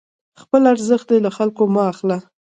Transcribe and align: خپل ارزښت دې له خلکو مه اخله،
خپل 0.41 0.61
ارزښت 0.73 1.07
دې 1.09 1.17
له 1.25 1.31
خلکو 1.37 1.63
مه 1.73 1.83
اخله، 1.91 2.17